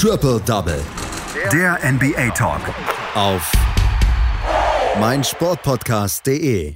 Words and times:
Triple 0.00 0.40
Double. 0.46 0.80
Der 1.52 1.76
NBA 1.82 2.30
Talk. 2.30 2.60
Auf 3.16 3.50
meinsportpodcast.de. 5.00 6.72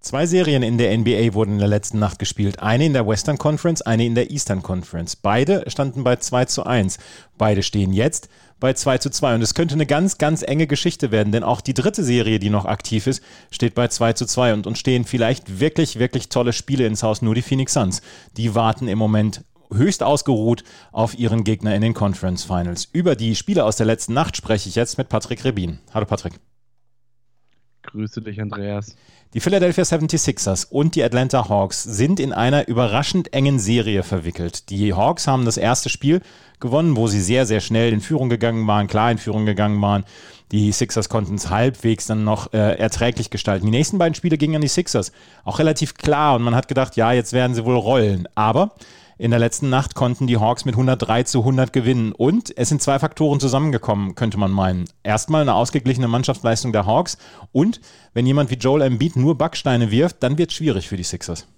Zwei 0.00 0.24
Serien 0.24 0.62
in 0.62 0.78
der 0.78 0.96
NBA 0.96 1.34
wurden 1.34 1.52
in 1.52 1.58
der 1.58 1.68
letzten 1.68 1.98
Nacht 1.98 2.18
gespielt. 2.18 2.60
Eine 2.60 2.86
in 2.86 2.94
der 2.94 3.06
Western 3.06 3.36
Conference, 3.36 3.82
eine 3.82 4.06
in 4.06 4.14
der 4.14 4.30
Eastern 4.30 4.62
Conference. 4.62 5.16
Beide 5.16 5.64
standen 5.70 6.02
bei 6.02 6.16
2 6.16 6.46
zu 6.46 6.64
1. 6.64 6.96
Beide 7.36 7.62
stehen 7.62 7.92
jetzt 7.92 8.30
bei 8.58 8.72
2 8.72 8.96
zu 8.96 9.10
2. 9.10 9.34
Und 9.34 9.42
es 9.42 9.52
könnte 9.52 9.74
eine 9.74 9.84
ganz, 9.84 10.16
ganz 10.16 10.40
enge 10.40 10.66
Geschichte 10.66 11.10
werden, 11.10 11.30
denn 11.30 11.44
auch 11.44 11.60
die 11.60 11.74
dritte 11.74 12.02
Serie, 12.02 12.38
die 12.38 12.48
noch 12.48 12.64
aktiv 12.64 13.06
ist, 13.06 13.22
steht 13.50 13.74
bei 13.74 13.88
2 13.88 14.14
zu 14.14 14.24
2 14.24 14.54
und 14.54 14.66
uns 14.66 14.78
stehen 14.78 15.04
vielleicht 15.04 15.60
wirklich, 15.60 15.98
wirklich 15.98 16.30
tolle 16.30 16.54
Spiele 16.54 16.86
ins 16.86 17.02
Haus. 17.02 17.20
Nur 17.20 17.34
die 17.34 17.42
Phoenix 17.42 17.74
Suns, 17.74 18.00
die 18.38 18.54
warten 18.54 18.88
im 18.88 18.96
Moment 18.96 19.42
höchst 19.72 20.02
ausgeruht 20.02 20.64
auf 20.92 21.18
ihren 21.18 21.44
Gegner 21.44 21.74
in 21.74 21.82
den 21.82 21.94
Conference 21.94 22.44
Finals. 22.44 22.88
Über 22.92 23.16
die 23.16 23.34
Spiele 23.34 23.64
aus 23.64 23.76
der 23.76 23.86
letzten 23.86 24.14
Nacht 24.14 24.36
spreche 24.36 24.68
ich 24.68 24.74
jetzt 24.74 24.98
mit 24.98 25.08
Patrick 25.08 25.44
Rebin. 25.44 25.78
Hallo 25.92 26.06
Patrick. 26.06 26.34
Grüße 27.82 28.20
dich, 28.20 28.40
Andreas. 28.40 28.96
Die 29.34 29.40
Philadelphia 29.40 29.84
76ers 29.84 30.66
und 30.70 30.94
die 30.94 31.02
Atlanta 31.02 31.48
Hawks 31.48 31.82
sind 31.82 32.20
in 32.20 32.32
einer 32.32 32.68
überraschend 32.68 33.32
engen 33.32 33.58
Serie 33.58 34.02
verwickelt. 34.02 34.70
Die 34.70 34.94
Hawks 34.94 35.26
haben 35.26 35.44
das 35.44 35.56
erste 35.56 35.88
Spiel 35.88 36.20
gewonnen, 36.60 36.96
wo 36.96 37.06
sie 37.06 37.20
sehr, 37.20 37.44
sehr 37.44 37.60
schnell 37.60 37.92
in 37.92 38.00
Führung 38.00 38.28
gegangen 38.28 38.66
waren, 38.66 38.86
klar 38.86 39.10
in 39.10 39.18
Führung 39.18 39.44
gegangen 39.44 39.80
waren. 39.82 40.04
Die 40.52 40.70
Sixers 40.72 41.08
konnten 41.08 41.34
es 41.34 41.50
halbwegs 41.50 42.06
dann 42.06 42.24
noch 42.24 42.52
äh, 42.52 42.78
erträglich 42.78 43.30
gestalten. 43.30 43.66
Die 43.66 43.72
nächsten 43.72 43.98
beiden 43.98 44.14
Spiele 44.14 44.38
gingen 44.38 44.56
an 44.56 44.62
die 44.62 44.68
Sixers. 44.68 45.12
Auch 45.44 45.58
relativ 45.58 45.94
klar 45.94 46.36
und 46.36 46.42
man 46.42 46.54
hat 46.54 46.68
gedacht, 46.68 46.96
ja, 46.96 47.12
jetzt 47.12 47.32
werden 47.32 47.54
sie 47.54 47.64
wohl 47.64 47.76
rollen. 47.76 48.28
Aber 48.36 48.72
in 49.18 49.30
der 49.30 49.40
letzten 49.40 49.70
Nacht 49.70 49.94
konnten 49.94 50.26
die 50.26 50.36
Hawks 50.36 50.66
mit 50.66 50.74
103 50.74 51.22
zu 51.22 51.38
100 51.40 51.72
gewinnen. 51.72 52.12
Und 52.12 52.56
es 52.56 52.68
sind 52.68 52.82
zwei 52.82 52.98
Faktoren 52.98 53.40
zusammengekommen, 53.40 54.14
könnte 54.14 54.38
man 54.38 54.50
meinen. 54.50 54.84
Erstmal 55.02 55.42
eine 55.42 55.54
ausgeglichene 55.54 56.08
Mannschaftsleistung 56.08 56.72
der 56.72 56.84
Hawks. 56.84 57.16
Und 57.52 57.80
wenn 58.12 58.26
jemand 58.26 58.50
wie 58.50 58.56
Joel 58.56 58.82
Embiid 58.82 59.16
nur 59.16 59.38
Backsteine 59.38 59.90
wirft, 59.90 60.22
dann 60.22 60.36
wird 60.36 60.50
es 60.50 60.56
schwierig 60.56 60.88
für 60.88 60.98
die 60.98 61.02
Sixers. 61.02 61.48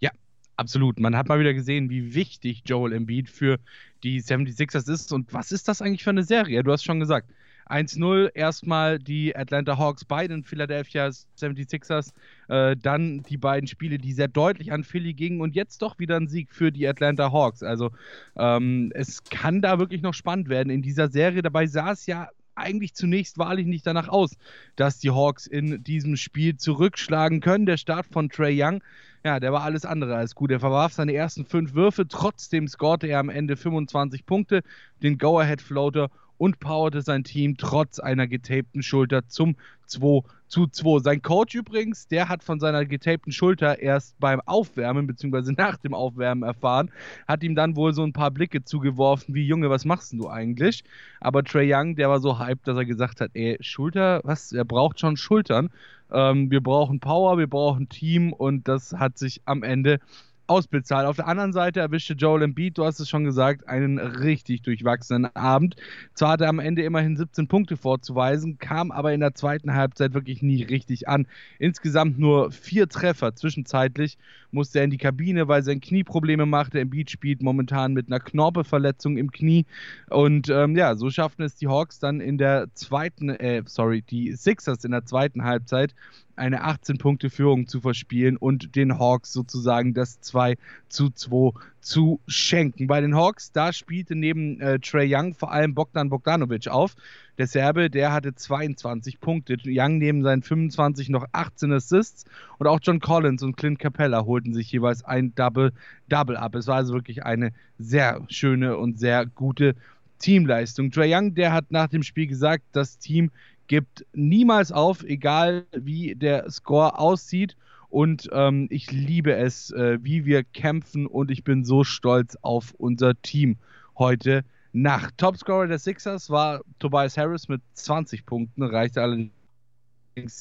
Ja, 0.00 0.10
absolut. 0.56 0.98
Man 0.98 1.16
hat 1.16 1.28
mal 1.28 1.38
wieder 1.38 1.52
gesehen, 1.52 1.90
wie 1.90 2.14
wichtig 2.14 2.62
Joel 2.64 2.94
Embiid 2.94 3.28
für 3.28 3.58
die 4.02 4.22
76ers 4.22 4.90
ist. 4.90 5.12
Und 5.12 5.34
was 5.34 5.52
ist 5.52 5.68
das 5.68 5.82
eigentlich 5.82 6.04
für 6.04 6.10
eine 6.10 6.24
Serie? 6.24 6.62
Du 6.62 6.72
hast 6.72 6.82
schon 6.82 7.00
gesagt, 7.00 7.28
1-0 7.68 8.30
erstmal 8.34 8.98
die 8.98 9.36
Atlanta 9.36 9.78
Hawks 9.78 10.04
bei 10.04 10.26
den 10.26 10.44
Philadelphia 10.44 11.08
76ers, 11.08 12.12
äh, 12.48 12.76
dann 12.76 13.22
die 13.22 13.36
beiden 13.36 13.66
Spiele, 13.66 13.98
die 13.98 14.12
sehr 14.12 14.28
deutlich 14.28 14.72
an 14.72 14.84
Philly 14.84 15.14
gingen 15.14 15.40
und 15.40 15.54
jetzt 15.54 15.82
doch 15.82 15.98
wieder 15.98 16.16
ein 16.16 16.28
Sieg 16.28 16.52
für 16.52 16.72
die 16.72 16.86
Atlanta 16.86 17.32
Hawks. 17.32 17.62
Also 17.62 17.90
ähm, 18.36 18.90
es 18.94 19.24
kann 19.24 19.60
da 19.60 19.78
wirklich 19.78 20.02
noch 20.02 20.14
spannend 20.14 20.48
werden 20.48 20.70
in 20.70 20.82
dieser 20.82 21.08
Serie. 21.08 21.42
Dabei 21.42 21.66
sah 21.66 21.92
es 21.92 22.06
ja 22.06 22.28
eigentlich 22.58 22.94
zunächst 22.94 23.38
wahrlich 23.38 23.66
nicht 23.66 23.86
danach 23.86 24.08
aus, 24.08 24.36
dass 24.76 24.98
die 24.98 25.10
Hawks 25.10 25.46
in 25.46 25.82
diesem 25.82 26.16
Spiel 26.16 26.56
zurückschlagen 26.56 27.40
können. 27.40 27.66
Der 27.66 27.76
Start 27.76 28.06
von 28.06 28.28
Trey 28.28 28.60
Young, 28.60 28.82
ja, 29.24 29.40
der 29.40 29.52
war 29.52 29.62
alles 29.62 29.84
andere 29.84 30.16
als 30.16 30.34
gut. 30.34 30.50
Er 30.50 30.60
verwarf 30.60 30.92
seine 30.92 31.14
ersten 31.14 31.44
fünf 31.44 31.74
Würfe, 31.74 32.06
trotzdem 32.08 32.68
scorte 32.68 33.06
er 33.06 33.20
am 33.20 33.30
Ende 33.30 33.56
25 33.56 34.26
Punkte, 34.26 34.62
den 35.02 35.18
Go-Ahead-Floater 35.18 36.10
und 36.38 36.60
powerte 36.60 37.02
sein 37.02 37.24
Team 37.24 37.56
trotz 37.56 37.98
einer 37.98 38.26
getapten 38.26 38.82
Schulter 38.82 39.26
zum 39.28 39.56
2 39.86 40.22
zu 40.48 40.66
2. 40.66 41.00
Sein 41.00 41.22
Coach 41.22 41.54
übrigens, 41.54 42.08
der 42.08 42.28
hat 42.28 42.42
von 42.42 42.58
seiner 42.58 42.84
getapten 42.86 43.32
Schulter 43.32 43.78
erst 43.80 44.18
beim 44.18 44.40
Aufwärmen 44.46 45.06
bzw. 45.06 45.52
nach 45.56 45.76
dem 45.76 45.94
Aufwärmen 45.94 46.42
erfahren, 46.42 46.90
hat 47.26 47.42
ihm 47.42 47.54
dann 47.54 47.76
wohl 47.76 47.92
so 47.92 48.02
ein 48.02 48.12
paar 48.12 48.30
Blicke 48.30 48.64
zugeworfen, 48.64 49.34
wie 49.34 49.46
Junge, 49.46 49.70
was 49.70 49.84
machst 49.84 50.12
du 50.14 50.28
eigentlich? 50.28 50.84
Aber 51.20 51.44
Trey 51.44 51.72
Young, 51.72 51.96
der 51.96 52.08
war 52.08 52.20
so 52.20 52.38
hyped, 52.38 52.66
dass 52.66 52.76
er 52.76 52.86
gesagt 52.86 53.20
hat, 53.20 53.30
ey, 53.34 53.58
Schulter, 53.60 54.20
was, 54.24 54.52
er 54.52 54.64
braucht 54.64 55.00
schon 55.00 55.16
Schultern. 55.16 55.70
Ähm, 56.10 56.50
wir 56.50 56.62
brauchen 56.62 57.00
Power, 57.00 57.36
wir 57.36 57.48
brauchen 57.48 57.88
Team 57.88 58.32
und 58.32 58.66
das 58.66 58.94
hat 58.94 59.18
sich 59.18 59.42
am 59.44 59.62
Ende 59.62 60.00
ausbezahlt. 60.48 61.06
Auf 61.06 61.16
der 61.16 61.28
anderen 61.28 61.52
Seite 61.52 61.80
erwischte 61.80 62.14
Joel 62.14 62.42
Embiid, 62.42 62.78
du 62.78 62.84
hast 62.84 63.00
es 63.00 63.08
schon 63.08 63.24
gesagt, 63.24 63.68
einen 63.68 63.98
richtig 63.98 64.62
durchwachsenen 64.62 65.34
Abend. 65.36 65.76
Zwar 66.14 66.32
hat 66.32 66.40
er 66.40 66.48
am 66.48 66.58
Ende 66.58 66.82
immerhin 66.82 67.16
17 67.16 67.48
Punkte 67.48 67.76
vorzuweisen, 67.76 68.58
kam 68.58 68.90
aber 68.90 69.12
in 69.12 69.20
der 69.20 69.34
zweiten 69.34 69.74
Halbzeit 69.74 70.14
wirklich 70.14 70.42
nie 70.42 70.62
richtig 70.62 71.08
an. 71.08 71.26
Insgesamt 71.58 72.18
nur 72.18 72.50
vier 72.50 72.88
Treffer. 72.88 73.34
Zwischenzeitlich 73.34 74.18
musste 74.50 74.78
er 74.78 74.84
in 74.84 74.90
die 74.90 74.98
Kabine, 74.98 75.48
weil 75.48 75.62
sein 75.62 75.80
Knie 75.80 76.04
Probleme 76.04 76.46
machte. 76.46 76.80
Embiid 76.80 77.10
spielt 77.10 77.42
momentan 77.42 77.92
mit 77.92 78.08
einer 78.08 78.20
Knorpelverletzung 78.20 79.16
im 79.16 79.30
Knie. 79.30 79.66
Und 80.10 80.48
ähm, 80.48 80.76
ja, 80.76 80.96
so 80.96 81.10
schafften 81.10 81.42
es 81.42 81.56
die 81.56 81.68
Hawks 81.68 81.98
dann 81.98 82.20
in 82.20 82.38
der 82.38 82.68
zweiten, 82.74 83.30
äh, 83.30 83.62
sorry, 83.66 84.02
die 84.02 84.32
Sixers 84.32 84.84
in 84.84 84.90
der 84.90 85.04
zweiten 85.04 85.44
Halbzeit 85.44 85.94
eine 86.38 86.64
18-Punkte-Führung 86.64 87.66
zu 87.66 87.80
verspielen 87.80 88.36
und 88.36 88.76
den 88.76 88.98
Hawks 88.98 89.32
sozusagen 89.32 89.92
das 89.92 90.20
2 90.20 90.56
zu 90.88 91.10
2 91.10 91.52
zu 91.80 92.20
schenken. 92.26 92.86
Bei 92.86 93.00
den 93.00 93.14
Hawks, 93.14 93.52
da 93.52 93.72
spielte 93.72 94.14
neben 94.14 94.60
äh, 94.60 94.78
Trey 94.78 95.12
Young 95.12 95.34
vor 95.34 95.52
allem 95.52 95.74
Bogdan 95.74 96.10
Bogdanovic 96.10 96.68
auf. 96.68 96.94
Der 97.38 97.46
Serbe, 97.46 97.88
der 97.88 98.12
hatte 98.12 98.34
22 98.34 99.20
Punkte. 99.20 99.56
Young 99.64 99.98
neben 99.98 100.22
seinen 100.22 100.42
25 100.42 101.08
noch 101.08 101.24
18 101.30 101.72
Assists 101.72 102.24
und 102.58 102.66
auch 102.66 102.80
John 102.82 102.98
Collins 102.98 103.44
und 103.44 103.56
Clint 103.56 103.78
Capella 103.78 104.26
holten 104.26 104.54
sich 104.54 104.72
jeweils 104.72 105.04
ein 105.04 105.32
Double-Double 105.36 106.36
ab. 106.36 106.56
Es 106.56 106.66
war 106.66 106.76
also 106.76 106.94
wirklich 106.94 107.24
eine 107.24 107.52
sehr 107.78 108.20
schöne 108.28 108.76
und 108.76 108.98
sehr 108.98 109.24
gute 109.24 109.76
Teamleistung. 110.18 110.90
Trey 110.90 111.14
Young, 111.14 111.34
der 111.36 111.52
hat 111.52 111.70
nach 111.70 111.86
dem 111.86 112.02
Spiel 112.02 112.26
gesagt, 112.26 112.64
das 112.72 112.98
Team 112.98 113.30
gibt 113.68 114.04
niemals 114.12 114.72
auf, 114.72 115.04
egal 115.04 115.64
wie 115.72 116.16
der 116.16 116.50
Score 116.50 116.98
aussieht. 116.98 117.56
Und 117.88 118.28
ähm, 118.32 118.66
ich 118.68 118.90
liebe 118.90 119.34
es, 119.34 119.70
äh, 119.70 119.98
wie 120.02 120.26
wir 120.26 120.42
kämpfen 120.42 121.06
und 121.06 121.30
ich 121.30 121.44
bin 121.44 121.64
so 121.64 121.84
stolz 121.84 122.36
auf 122.42 122.74
unser 122.76 123.14
Team 123.22 123.56
heute 123.96 124.44
Nacht. 124.72 125.16
Topscorer 125.18 125.66
der 125.66 125.78
Sixers 125.78 126.30
war 126.30 126.60
Tobias 126.78 127.16
Harris 127.16 127.48
mit 127.48 127.62
20 127.74 128.26
Punkten, 128.26 128.62
reichte 128.62 129.02
allerdings 129.02 129.32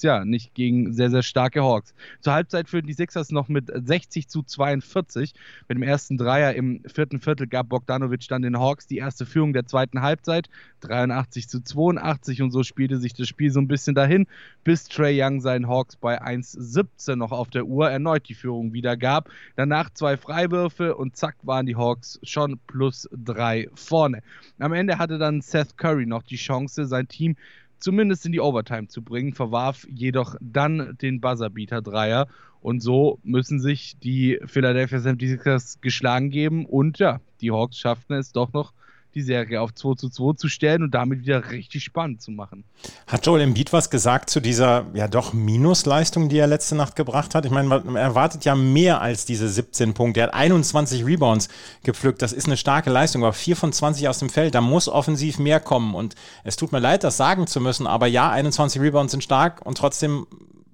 ja 0.01 0.25
nicht 0.25 0.53
gegen 0.53 0.93
sehr, 0.93 1.09
sehr 1.09 1.23
starke 1.23 1.63
Hawks. 1.63 1.93
Zur 2.21 2.33
Halbzeit 2.33 2.69
führten 2.69 2.87
die 2.87 2.93
Sixers 2.93 3.31
noch 3.31 3.47
mit 3.47 3.71
60 3.73 4.27
zu 4.27 4.43
42. 4.43 5.33
Mit 5.67 5.77
dem 5.77 5.83
ersten 5.83 6.17
Dreier 6.17 6.53
im 6.53 6.81
vierten 6.85 7.19
Viertel 7.19 7.47
gab 7.47 7.69
Bogdanovic 7.69 8.27
dann 8.27 8.41
den 8.41 8.59
Hawks 8.59 8.87
die 8.87 8.97
erste 8.97 9.25
Führung 9.25 9.53
der 9.53 9.65
zweiten 9.65 10.01
Halbzeit. 10.01 10.49
83 10.81 11.47
zu 11.47 11.63
82 11.63 12.41
und 12.41 12.51
so 12.51 12.63
spielte 12.63 12.97
sich 12.97 13.13
das 13.13 13.27
Spiel 13.27 13.51
so 13.51 13.59
ein 13.59 13.67
bisschen 13.67 13.95
dahin, 13.95 14.27
bis 14.63 14.85
Trey 14.85 15.21
Young 15.21 15.41
seinen 15.41 15.67
Hawks 15.67 15.95
bei 15.95 16.21
1,17 16.21 17.15
noch 17.15 17.31
auf 17.31 17.49
der 17.49 17.65
Uhr 17.65 17.89
erneut 17.89 18.27
die 18.29 18.35
Führung 18.35 18.73
wieder 18.73 18.97
gab. 18.97 19.29
Danach 19.55 19.89
zwei 19.91 20.17
Freiwürfe 20.17 20.95
und 20.95 21.15
zack 21.15 21.35
waren 21.43 21.65
die 21.65 21.75
Hawks 21.75 22.19
schon 22.23 22.59
plus 22.67 23.07
drei 23.11 23.67
vorne. 23.75 24.21
Am 24.59 24.73
Ende 24.73 24.97
hatte 24.97 25.17
dann 25.17 25.41
Seth 25.41 25.77
Curry 25.77 26.05
noch 26.05 26.23
die 26.23 26.35
Chance, 26.35 26.85
sein 26.85 27.07
Team 27.07 27.35
zumindest 27.79 28.25
in 28.25 28.31
die 28.31 28.41
Overtime 28.41 28.87
zu 28.87 29.01
bringen, 29.01 29.33
verwarf 29.33 29.87
jedoch 29.89 30.35
dann 30.41 30.97
den 31.01 31.21
Buzzerbeater-Dreier. 31.21 32.27
Und 32.61 32.81
so 32.81 33.19
müssen 33.23 33.59
sich 33.59 33.97
die 33.99 34.39
Philadelphia 34.45 34.97
76ers 34.97 35.77
geschlagen 35.81 36.29
geben. 36.29 36.65
Und 36.65 36.99
ja, 36.99 37.21
die 37.41 37.51
Hawks 37.51 37.77
schafften 37.77 38.15
es 38.15 38.31
doch 38.31 38.51
noch 38.53 38.73
die 39.15 39.21
Serie 39.21 39.61
auf 39.61 39.73
2 39.73 39.95
zu 39.95 40.09
2 40.09 40.35
zu 40.35 40.47
stellen 40.47 40.83
und 40.83 40.91
damit 40.91 41.21
wieder 41.21 41.51
richtig 41.51 41.83
spannend 41.83 42.21
zu 42.21 42.31
machen. 42.31 42.63
Hat 43.07 43.25
Joel 43.25 43.41
Embiid 43.41 43.73
was 43.73 43.89
gesagt 43.89 44.29
zu 44.29 44.39
dieser 44.39 44.85
ja 44.93 45.07
doch 45.07 45.33
Minusleistung, 45.33 46.29
die 46.29 46.37
er 46.37 46.47
letzte 46.47 46.75
Nacht 46.75 46.95
gebracht 46.95 47.35
hat? 47.35 47.45
Ich 47.45 47.51
meine, 47.51 47.67
man 47.67 47.95
erwartet 47.95 48.45
ja 48.45 48.55
mehr 48.55 49.01
als 49.01 49.25
diese 49.25 49.49
17 49.49 49.93
Punkte. 49.93 50.19
Er 50.19 50.27
hat 50.27 50.33
21 50.33 51.05
Rebounds 51.05 51.49
gepflückt. 51.83 52.21
Das 52.21 52.33
ist 52.33 52.45
eine 52.45 52.57
starke 52.57 52.89
Leistung, 52.89 53.23
aber 53.23 53.33
4 53.33 53.55
von 53.55 53.73
20 53.73 54.07
aus 54.07 54.19
dem 54.19 54.29
Feld. 54.29 54.55
Da 54.55 54.61
muss 54.61 54.87
offensiv 54.87 55.39
mehr 55.39 55.59
kommen. 55.59 55.95
Und 55.95 56.15
es 56.43 56.55
tut 56.55 56.71
mir 56.71 56.79
leid, 56.79 57.03
das 57.03 57.17
sagen 57.17 57.47
zu 57.47 57.59
müssen, 57.61 57.87
aber 57.87 58.07
ja, 58.07 58.29
21 58.29 58.81
Rebounds 58.81 59.11
sind 59.11 59.23
stark 59.23 59.65
und 59.65 59.77
trotzdem 59.77 60.27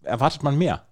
erwartet 0.04 0.44
man 0.44 0.58
mehr. 0.58 0.86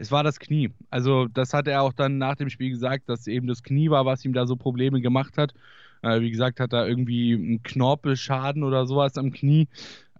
Es 0.00 0.10
war 0.10 0.24
das 0.24 0.40
Knie. 0.40 0.70
Also, 0.88 1.26
das 1.26 1.52
hat 1.52 1.68
er 1.68 1.82
auch 1.82 1.92
dann 1.92 2.16
nach 2.16 2.34
dem 2.34 2.48
Spiel 2.48 2.70
gesagt, 2.70 3.10
dass 3.10 3.26
eben 3.26 3.46
das 3.46 3.62
Knie 3.62 3.90
war, 3.90 4.06
was 4.06 4.24
ihm 4.24 4.32
da 4.32 4.46
so 4.46 4.56
Probleme 4.56 5.02
gemacht 5.02 5.36
hat. 5.36 5.52
Äh, 6.02 6.20
wie 6.20 6.30
gesagt, 6.30 6.60
hat 6.60 6.72
er 6.72 6.88
irgendwie 6.88 7.34
einen 7.34 7.62
Knorpelschaden 7.62 8.62
oder 8.62 8.86
sowas 8.86 9.16
am 9.16 9.32
Knie. 9.32 9.68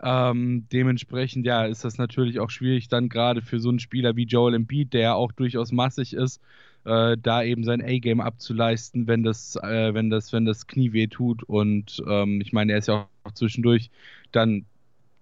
Ähm, 0.03 0.67
dementsprechend, 0.73 1.44
ja, 1.44 1.67
ist 1.67 1.85
das 1.85 1.99
natürlich 1.99 2.41
auch 2.41 2.50
schwierig, 2.50 2.88
dann 2.88 3.09
gerade 3.09 3.43
für 3.43 3.61
so 3.61 3.69
einen 3.69 3.81
Spieler 3.81 4.17
wie 4.17 4.25
Joel 4.25 4.55
Embiid, 4.55 4.94
der 4.94 5.00
ja 5.00 5.15
auch 5.15 5.32
durchaus 5.32 5.73
massig 5.73 6.15
ist, 6.15 6.41
äh, 6.85 7.17
da 7.21 7.43
eben 7.43 7.65
sein 7.65 7.82
A-Game 7.82 8.21
abzuleisten, 8.21 9.06
wenn 9.06 9.23
das, 9.23 9.56
äh, 9.56 9.93
wenn 9.93 10.09
das, 10.09 10.32
wenn 10.32 10.47
das 10.47 10.67
Knie 10.67 10.93
weh 10.93 11.06
tut. 11.06 11.43
Und 11.43 12.03
ähm, 12.09 12.41
ich 12.41 12.53
meine, 12.53 12.73
er 12.73 12.79
ist 12.79 12.88
ja 12.88 13.09
auch 13.25 13.33
zwischendurch 13.33 13.91
dann 14.33 14.65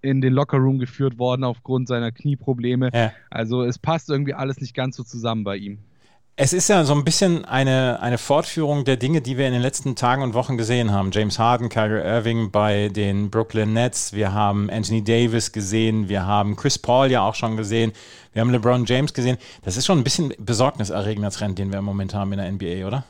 in 0.01 0.21
den 0.21 0.33
Lockerroom 0.33 0.79
geführt 0.79 1.19
worden 1.19 1.43
aufgrund 1.43 1.89
seiner 1.89 2.13
Knieprobleme. 2.13 2.89
Ja. 2.93 3.11
Also 3.29 3.63
es 3.63 3.77
passt 3.77 4.09
irgendwie 4.09 4.33
alles 4.33 4.61
nicht 4.61 4.73
ganz 4.73 4.95
so 4.95 5.03
zusammen 5.03 5.43
bei 5.43 5.57
ihm. 5.57 5.79
Es 6.41 6.53
ist 6.53 6.69
ja 6.69 6.85
so 6.85 6.93
ein 6.93 7.03
bisschen 7.03 7.43
eine, 7.43 7.99
eine 7.99 8.17
Fortführung 8.17 8.85
der 8.85 8.95
Dinge, 8.95 9.19
die 9.19 9.37
wir 9.37 9.45
in 9.45 9.51
den 9.51 9.61
letzten 9.61 9.97
Tagen 9.97 10.23
und 10.23 10.33
Wochen 10.33 10.55
gesehen 10.55 10.89
haben. 10.89 11.11
James 11.11 11.37
Harden, 11.37 11.67
Kyrie 11.67 11.99
Irving 12.01 12.49
bei 12.49 12.87
den 12.87 13.29
Brooklyn 13.29 13.73
Nets. 13.73 14.13
Wir 14.13 14.31
haben 14.31 14.69
Anthony 14.69 15.03
Davis 15.03 15.51
gesehen. 15.51 16.07
Wir 16.07 16.25
haben 16.25 16.55
Chris 16.55 16.77
Paul 16.77 17.11
ja 17.11 17.23
auch 17.23 17.35
schon 17.35 17.57
gesehen. 17.57 17.91
Wir 18.31 18.41
haben 18.41 18.51
LeBron 18.51 18.85
James 18.85 19.13
gesehen. 19.13 19.37
Das 19.63 19.75
ist 19.75 19.85
schon 19.85 19.97
ein 19.97 20.05
bisschen 20.05 20.33
besorgniserregender 20.39 21.29
Trend, 21.29 21.59
den 21.59 21.73
wir 21.73 21.79
im 21.79 21.83
Moment 21.83 22.13
haben 22.13 22.31
in 22.31 22.37
der 22.37 22.49
NBA, 22.49 22.87
oder? 22.87 23.03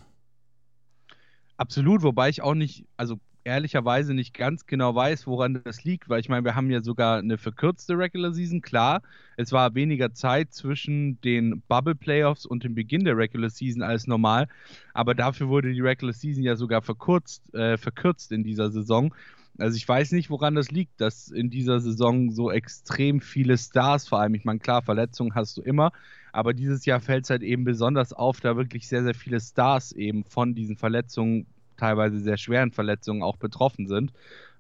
Absolut, 1.56 2.02
wobei 2.02 2.30
ich 2.30 2.42
auch 2.42 2.56
nicht, 2.56 2.88
also 2.98 3.20
ehrlicherweise 3.44 4.13
nicht 4.13 4.33
ganz 4.33 4.65
genau 4.65 4.94
weiß, 4.94 5.27
woran 5.27 5.62
das 5.63 5.83
liegt, 5.83 6.09
weil 6.09 6.19
ich 6.19 6.30
meine, 6.30 6.45
wir 6.45 6.56
haben 6.56 6.69
ja 6.69 6.81
sogar 6.81 7.19
eine 7.19 7.38
verkürzte 7.38 7.97
Regular 7.97 8.33
Season, 8.33 8.62
klar. 8.62 9.01
Es 9.38 9.51
war 9.51 9.75
weniger 9.75 10.13
Zeit 10.13 10.53
zwischen 10.53 11.19
den 11.21 11.62
Bubble 11.68 11.95
Playoffs 11.95 12.45
und 12.45 12.63
dem 12.63 12.75
Beginn 12.75 13.06
der 13.06 13.18
Regular 13.18 13.50
Season 13.50 13.81
als 13.81 14.07
normal, 14.07 14.47
aber 14.94 15.15
dafür 15.15 15.47
wurde 15.47 15.74
die 15.74 15.81
Regular 15.81 16.13
Season 16.13 16.44
ja 16.44 16.56
sogar 16.56 16.81
verkürzt, 16.81 17.53
äh, 17.53 17.77
verkürzt 17.77 18.31
in 18.31 18.44
dieser 18.44 18.71
Saison. 18.71 19.13
Also 19.57 19.75
ich 19.75 19.88
weiß 19.88 20.13
nicht, 20.13 20.30
woran 20.30 20.56
das 20.56 20.71
liegt, 20.71 21.01
dass 21.01 21.30
in 21.30 21.50
dieser 21.50 21.80
Saison 21.80 22.31
so 22.31 22.50
extrem 22.51 23.19
viele 23.19 23.57
Stars, 23.57 24.07
vor 24.07 24.19
allem, 24.19 24.33
ich 24.35 24.45
meine, 24.45 24.59
klar, 24.59 24.81
Verletzungen 24.81 25.35
hast 25.35 25.57
du 25.57 25.62
immer, 25.62 25.92
aber 26.31 26.53
dieses 26.53 26.85
Jahr 26.85 27.00
fällt 27.00 27.25
es 27.25 27.30
halt 27.30 27.42
eben 27.42 27.63
besonders 27.63 28.13
auf, 28.13 28.39
da 28.39 28.56
wirklich 28.56 28.88
sehr, 28.88 29.03
sehr 29.03 29.15
viele 29.15 29.39
Stars 29.39 29.92
eben 29.92 30.24
von 30.24 30.56
diesen 30.56 30.77
Verletzungen 30.77 31.47
teilweise 31.80 32.20
sehr 32.20 32.38
schweren 32.38 32.72
Verletzungen 32.72 33.24
auch 33.24 33.38
betroffen 33.38 33.88
sind. 33.88 34.12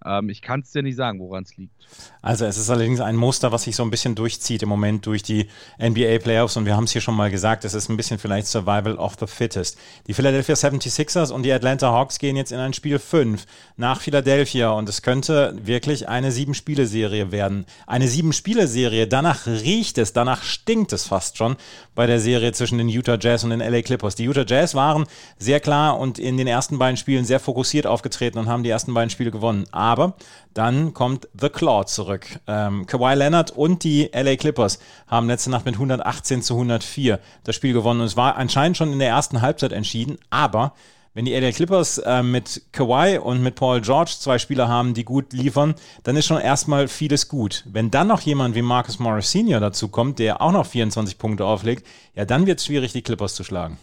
Ähm, 0.05 0.29
ich 0.29 0.41
kann 0.41 0.61
es 0.61 0.71
dir 0.71 0.83
nicht 0.83 0.95
sagen, 0.95 1.19
woran 1.19 1.43
es 1.43 1.57
liegt. 1.57 1.73
Also 2.21 2.45
es 2.45 2.57
ist 2.57 2.69
allerdings 2.69 2.99
ein 2.99 3.15
Muster, 3.15 3.51
was 3.51 3.63
sich 3.63 3.75
so 3.75 3.83
ein 3.83 3.89
bisschen 3.89 4.13
durchzieht 4.13 4.61
im 4.61 4.69
Moment 4.69 5.05
durch 5.05 5.23
die 5.23 5.47
NBA 5.81 6.19
Playoffs 6.19 6.57
und 6.57 6.65
wir 6.65 6.75
haben 6.75 6.83
es 6.83 6.91
hier 6.91 7.01
schon 7.01 7.15
mal 7.15 7.31
gesagt, 7.31 7.65
es 7.65 7.73
ist 7.73 7.89
ein 7.89 7.97
bisschen 7.97 8.19
vielleicht 8.19 8.47
Survival 8.47 8.95
of 8.97 9.15
the 9.19 9.27
Fittest. 9.27 9.77
Die 10.07 10.13
Philadelphia 10.13 10.55
76ers 10.55 11.31
und 11.31 11.43
die 11.43 11.51
Atlanta 11.51 11.91
Hawks 11.91 12.19
gehen 12.19 12.35
jetzt 12.35 12.51
in 12.51 12.59
ein 12.59 12.73
Spiel 12.73 12.99
5 12.99 13.45
nach 13.77 14.01
Philadelphia 14.01 14.69
und 14.71 14.87
es 14.89 15.01
könnte 15.01 15.57
wirklich 15.63 16.07
eine 16.07 16.31
Sieben-Spiele-Serie 16.31 17.31
werden. 17.31 17.65
Eine 17.87 18.07
Sieben-Spiele-Serie, 18.07 19.07
danach 19.07 19.47
riecht 19.47 19.97
es, 19.97 20.13
danach 20.13 20.43
stinkt 20.43 20.93
es 20.93 21.05
fast 21.07 21.37
schon 21.37 21.55
bei 21.95 22.05
der 22.05 22.19
Serie 22.19 22.51
zwischen 22.51 22.77
den 22.77 22.89
Utah 22.89 23.17
Jazz 23.19 23.43
und 23.43 23.49
den 23.49 23.59
LA 23.59 23.81
Clippers. 23.81 24.15
Die 24.15 24.25
Utah 24.25 24.45
Jazz 24.45 24.75
waren 24.75 25.05
sehr 25.37 25.59
klar 25.59 25.97
und 25.97 26.19
in 26.19 26.37
den 26.37 26.47
ersten 26.47 26.77
beiden 26.77 26.97
Spielen 26.97 27.25
sehr 27.25 27.39
fokussiert 27.39 27.87
aufgetreten 27.87 28.37
und 28.37 28.47
haben 28.47 28.63
die 28.63 28.69
ersten 28.69 28.93
beiden 28.93 29.09
Spiele 29.09 29.31
gewonnen. 29.31 29.65
Aber 29.71 29.88
dann 30.53 30.93
kommt 30.93 31.27
The 31.39 31.49
Claw 31.49 31.85
zurück. 31.85 32.25
Ähm, 32.47 32.85
Kawhi 32.85 33.15
Leonard 33.15 33.51
und 33.51 33.83
die 33.83 34.09
LA 34.13 34.35
Clippers 34.35 34.79
haben 35.07 35.27
letzte 35.27 35.49
Nacht 35.49 35.65
mit 35.65 35.75
118 35.75 36.41
zu 36.41 36.55
104 36.55 37.19
das 37.43 37.55
Spiel 37.55 37.73
gewonnen. 37.73 38.01
Und 38.01 38.07
es 38.07 38.17
war 38.17 38.35
anscheinend 38.35 38.77
schon 38.77 38.91
in 38.91 38.99
der 38.99 39.09
ersten 39.09 39.41
Halbzeit 39.41 39.71
entschieden. 39.71 40.17
Aber 40.29 40.73
wenn 41.13 41.25
die 41.25 41.33
LA 41.33 41.51
Clippers 41.51 41.97
äh, 41.97 42.23
mit 42.23 42.61
Kawhi 42.71 43.17
und 43.17 43.41
mit 43.41 43.55
Paul 43.55 43.81
George 43.81 44.15
zwei 44.19 44.37
Spieler 44.37 44.67
haben, 44.67 44.93
die 44.93 45.03
gut 45.03 45.33
liefern, 45.33 45.75
dann 46.03 46.15
ist 46.15 46.27
schon 46.27 46.39
erstmal 46.39 46.87
vieles 46.87 47.27
gut. 47.27 47.63
Wenn 47.65 47.91
dann 47.91 48.07
noch 48.07 48.21
jemand 48.21 48.55
wie 48.55 48.61
Marcus 48.61 48.99
Morris 48.99 49.31
Sr. 49.31 49.59
dazu 49.59 49.87
kommt, 49.87 50.19
der 50.19 50.41
auch 50.41 50.51
noch 50.51 50.65
24 50.65 51.17
Punkte 51.17 51.45
auflegt, 51.45 51.85
ja, 52.15 52.25
dann 52.25 52.45
wird 52.45 52.59
es 52.59 52.65
schwierig, 52.65 52.93
die 52.93 53.01
Clippers 53.01 53.35
zu 53.35 53.43
schlagen. 53.43 53.77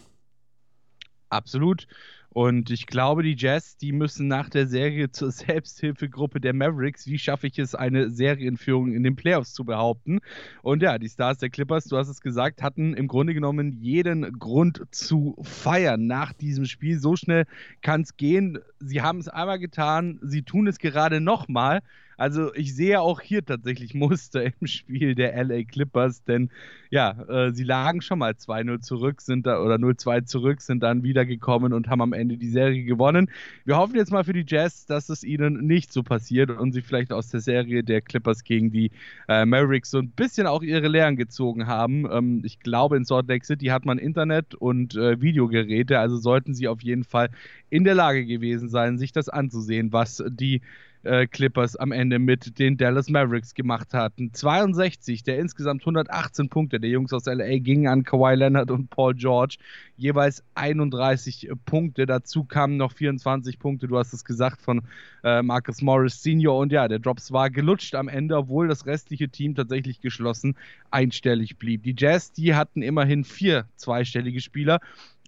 Absolut. 1.29 1.87
Und 2.29 2.69
ich 2.69 2.85
glaube, 2.85 3.23
die 3.23 3.35
Jazz, 3.35 3.77
die 3.77 3.91
müssen 3.91 4.27
nach 4.27 4.49
der 4.49 4.67
Serie 4.67 5.11
zur 5.11 5.31
Selbsthilfegruppe 5.31 6.39
der 6.39 6.53
Mavericks, 6.53 7.07
wie 7.07 7.17
schaffe 7.17 7.47
ich 7.47 7.57
es, 7.57 7.73
eine 7.73 8.09
Serienführung 8.09 8.93
in 8.93 9.03
den 9.03 9.15
Playoffs 9.15 9.53
zu 9.53 9.65
behaupten? 9.65 10.19
Und 10.61 10.83
ja, 10.83 10.97
die 10.97 11.09
Stars 11.09 11.39
der 11.39 11.49
Clippers, 11.49 11.85
du 11.85 11.97
hast 11.97 12.09
es 12.09 12.21
gesagt, 12.21 12.61
hatten 12.61 12.93
im 12.93 13.07
Grunde 13.07 13.33
genommen 13.33 13.73
jeden 13.81 14.37
Grund 14.39 14.83
zu 14.91 15.35
feiern 15.41 16.05
nach 16.05 16.33
diesem 16.33 16.65
Spiel. 16.65 16.99
So 16.99 17.15
schnell 17.15 17.45
kann 17.81 18.01
es 18.01 18.17
gehen. 18.17 18.59
Sie 18.79 19.01
haben 19.01 19.19
es 19.19 19.27
einmal 19.27 19.59
getan, 19.59 20.19
sie 20.21 20.43
tun 20.43 20.67
es 20.67 20.77
gerade 20.77 21.21
nochmal. 21.21 21.81
Also 22.17 22.53
ich 22.55 22.75
sehe 22.75 22.99
auch 22.99 23.21
hier 23.21 23.45
tatsächlich 23.45 23.93
Muster 23.95 24.43
im 24.43 24.67
Spiel 24.67 25.15
der 25.15 25.41
LA 25.43 25.63
Clippers, 25.63 26.23
denn 26.23 26.49
ja, 26.89 27.11
äh, 27.27 27.53
sie 27.53 27.63
lagen 27.63 28.01
schon 28.01 28.19
mal 28.19 28.31
2-0 28.31 28.79
zurück, 28.81 29.21
sind 29.21 29.45
da 29.45 29.61
oder 29.61 29.75
0-2 29.75 30.25
zurück, 30.25 30.61
sind 30.61 30.81
dann 30.83 31.03
wiedergekommen 31.03 31.73
und 31.73 31.89
haben 31.89 32.01
am 32.01 32.13
Ende 32.13 32.37
die 32.37 32.49
Serie 32.49 32.83
gewonnen. 32.83 33.29
Wir 33.65 33.77
hoffen 33.77 33.95
jetzt 33.95 34.11
mal 34.11 34.23
für 34.23 34.33
die 34.33 34.45
Jazz, 34.47 34.85
dass 34.85 35.09
es 35.09 35.23
ihnen 35.23 35.67
nicht 35.67 35.93
so 35.93 36.01
passiert 36.03 36.49
und 36.49 36.71
sie 36.71 36.81
vielleicht 36.81 37.11
aus 37.11 37.29
der 37.29 37.41
Serie 37.41 37.83
der 37.83 38.01
Clippers 38.01 38.43
gegen 38.43 38.71
die 38.71 38.91
äh, 39.27 39.45
Mavericks 39.45 39.91
so 39.91 39.99
ein 39.99 40.09
bisschen 40.09 40.47
auch 40.47 40.63
ihre 40.63 40.87
Lehren 40.87 41.17
gezogen 41.17 41.67
haben. 41.67 42.07
Ähm, 42.11 42.41
ich 42.45 42.59
glaube, 42.59 42.97
in 42.97 43.05
Salt 43.05 43.27
Lake 43.27 43.45
City 43.45 43.67
hat 43.67 43.85
man 43.85 43.97
Internet 43.97 44.55
und 44.55 44.95
äh, 44.95 45.21
Videogeräte, 45.21 45.99
also 45.99 46.17
sollten 46.17 46.53
sie 46.53 46.67
auf 46.67 46.81
jeden 46.81 47.03
Fall 47.03 47.29
in 47.69 47.83
der 47.83 47.95
Lage 47.95 48.25
gewesen 48.25 48.69
sein, 48.69 48.97
sich 48.97 49.11
das 49.11 49.29
anzusehen, 49.29 49.91
was 49.91 50.23
die 50.29 50.61
äh, 51.03 51.27
Clippers 51.27 51.75
am 51.75 51.91
Ende 51.91 52.19
mit 52.19 52.59
den 52.59 52.77
Dallas 52.77 53.09
Mavericks 53.09 53.53
gemacht 53.53 53.93
hatten. 53.93 54.33
62 54.33 55.23
der 55.23 55.39
insgesamt 55.39 55.81
118 55.81 56.49
Punkte 56.49 56.79
der 56.79 56.89
Jungs 56.89 57.13
aus 57.13 57.25
LA 57.25 57.59
gingen 57.59 57.87
an 57.87 58.03
Kawhi 58.03 58.35
Leonard 58.35 58.71
und 58.71 58.89
Paul 58.89 59.13
George. 59.13 59.57
Jeweils 59.95 60.43
31 60.55 61.49
Punkte. 61.65 62.05
Dazu 62.05 62.43
kamen 62.43 62.77
noch 62.77 62.91
24 62.91 63.59
Punkte, 63.59 63.87
du 63.87 63.97
hast 63.97 64.13
es 64.13 64.25
gesagt, 64.25 64.61
von 64.61 64.81
äh, 65.23 65.41
Marcus 65.41 65.81
Morris 65.81 66.21
Senior. 66.21 66.57
Und 66.57 66.71
ja, 66.71 66.87
der 66.87 66.99
Drops 66.99 67.31
war 67.31 67.49
gelutscht 67.49 67.95
am 67.95 68.07
Ende, 68.07 68.37
obwohl 68.37 68.67
das 68.67 68.85
restliche 68.85 69.29
Team 69.29 69.55
tatsächlich 69.55 70.01
geschlossen 70.01 70.55
einstellig 70.91 71.57
blieb. 71.57 71.83
Die 71.83 71.95
Jazz, 71.97 72.31
die 72.31 72.55
hatten 72.55 72.81
immerhin 72.81 73.23
vier 73.23 73.65
zweistellige 73.75 74.41
Spieler 74.41 74.79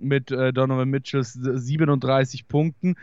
mit 0.01 0.31
äh, 0.31 0.53
Donovan 0.53 0.89
Mitchells 0.89 1.33
37 1.33 2.47
Punkten 2.47 2.95